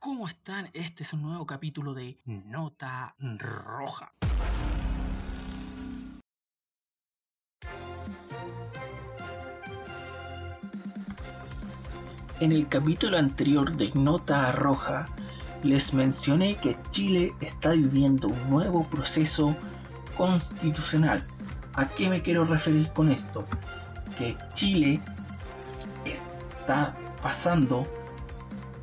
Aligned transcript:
¿Cómo 0.00 0.28
están? 0.28 0.70
Este 0.74 1.02
es 1.02 1.12
un 1.12 1.22
nuevo 1.22 1.44
capítulo 1.44 1.92
de 1.92 2.20
Nota 2.24 3.16
Roja. 3.18 4.12
En 12.38 12.52
el 12.52 12.68
capítulo 12.68 13.18
anterior 13.18 13.76
de 13.76 13.90
Nota 13.94 14.52
Roja 14.52 15.06
les 15.64 15.92
mencioné 15.92 16.56
que 16.58 16.76
Chile 16.92 17.34
está 17.40 17.70
viviendo 17.72 18.28
un 18.28 18.50
nuevo 18.50 18.88
proceso 18.88 19.56
constitucional. 20.16 21.24
¿A 21.74 21.88
qué 21.88 22.08
me 22.08 22.22
quiero 22.22 22.44
referir 22.44 22.88
con 22.92 23.10
esto? 23.10 23.48
Que 24.16 24.36
Chile 24.54 25.00
está 26.04 26.94
pasando 27.20 27.84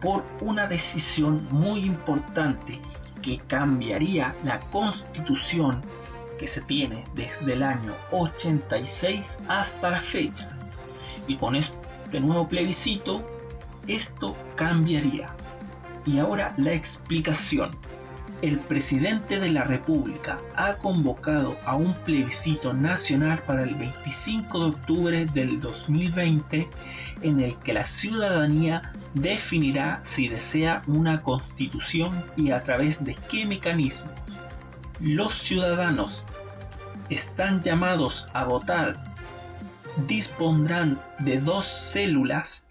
por 0.00 0.24
una 0.40 0.66
decisión 0.66 1.40
muy 1.50 1.84
importante 1.84 2.80
que 3.22 3.38
cambiaría 3.38 4.34
la 4.42 4.60
constitución 4.60 5.80
que 6.38 6.46
se 6.46 6.60
tiene 6.62 7.04
desde 7.14 7.52
el 7.52 7.62
año 7.62 7.94
86 8.12 9.40
hasta 9.48 9.90
la 9.90 10.00
fecha. 10.00 10.48
Y 11.26 11.36
con 11.36 11.56
este 11.56 12.20
nuevo 12.20 12.48
plebiscito, 12.48 13.22
esto 13.86 14.36
cambiaría. 14.54 15.34
Y 16.06 16.18
ahora 16.18 16.54
la 16.56 16.72
explicación. 16.72 17.70
El 18.40 18.60
presidente 18.60 19.40
de 19.40 19.48
la 19.48 19.64
República 19.64 20.38
ha 20.54 20.74
convocado 20.74 21.56
a 21.64 21.74
un 21.74 21.92
plebiscito 21.92 22.72
nacional 22.72 23.42
para 23.44 23.64
el 23.64 23.74
25 23.74 24.60
de 24.60 24.64
octubre 24.66 25.26
del 25.26 25.60
2020 25.60 26.68
en 27.22 27.40
el 27.40 27.56
que 27.56 27.72
la 27.72 27.84
ciudadanía 27.84 28.92
definirá 29.14 30.00
si 30.04 30.28
desea 30.28 30.84
una 30.86 31.20
constitución 31.20 32.24
y 32.36 32.52
a 32.52 32.62
través 32.62 33.02
de 33.02 33.16
qué 33.28 33.44
mecanismos. 33.44 34.12
Los 35.00 35.34
ciudadanos 35.34 36.22
están 37.10 37.60
llamados 37.62 38.28
a 38.34 38.44
votar. 38.44 39.02
Dispondrán 40.06 41.00
de 41.18 41.40
dos 41.40 41.66
células 41.66 42.66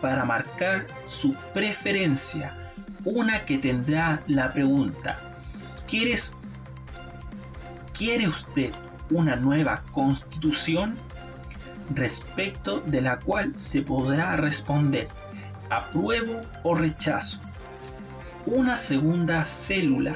para 0.00 0.24
marcar 0.24 0.86
su 1.06 1.34
preferencia. 1.52 2.61
Una 3.04 3.44
que 3.44 3.58
tendrá 3.58 4.20
la 4.28 4.52
pregunta, 4.52 5.18
¿quieres, 5.88 6.32
¿quiere 7.92 8.28
usted 8.28 8.72
una 9.10 9.36
nueva 9.36 9.82
constitución? 9.92 10.94
Respecto 11.94 12.80
de 12.80 13.02
la 13.02 13.18
cual 13.18 13.58
se 13.58 13.82
podrá 13.82 14.36
responder 14.36 15.08
apruebo 15.68 16.40
o 16.62 16.74
rechazo. 16.74 17.38
Una 18.46 18.76
segunda 18.76 19.44
célula 19.44 20.14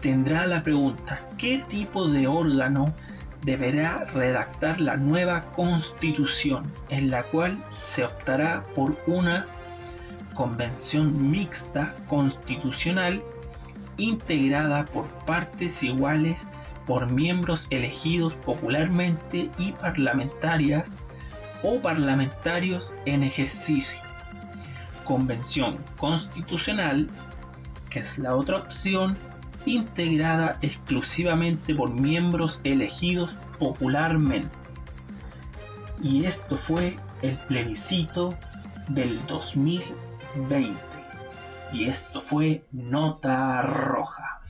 tendrá 0.00 0.46
la 0.46 0.62
pregunta, 0.62 1.28
¿qué 1.38 1.64
tipo 1.68 2.08
de 2.08 2.26
órgano 2.26 2.94
deberá 3.42 4.04
redactar 4.14 4.80
la 4.80 4.96
nueva 4.96 5.50
constitución 5.52 6.62
en 6.88 7.10
la 7.10 7.22
cual 7.24 7.58
se 7.82 8.04
optará 8.04 8.62
por 8.74 8.96
una 9.06 9.46
convención 10.34 11.30
mixta 11.30 11.94
constitucional 12.08 13.22
integrada 13.96 14.84
por 14.86 15.06
partes 15.24 15.82
iguales 15.82 16.46
por 16.86 17.10
miembros 17.10 17.66
elegidos 17.70 18.32
popularmente 18.34 19.50
y 19.58 19.72
parlamentarias 19.72 20.94
o 21.62 21.78
parlamentarios 21.80 22.92
en 23.04 23.22
ejercicio. 23.22 23.98
Convención 25.04 25.76
constitucional, 25.98 27.06
que 27.90 28.00
es 28.00 28.18
la 28.18 28.34
otra 28.34 28.56
opción, 28.56 29.16
integrada 29.66 30.58
exclusivamente 30.62 31.74
por 31.74 31.92
miembros 31.92 32.60
elegidos 32.64 33.36
popularmente. 33.58 34.48
Y 36.02 36.24
esto 36.24 36.56
fue 36.56 36.96
el 37.22 37.36
plebiscito 37.36 38.34
del 38.88 39.20
2020. 40.36 40.80
Y 41.72 41.84
esto 41.84 42.20
fue 42.20 42.64
Nota 42.72 43.62
Roja. 43.62 44.30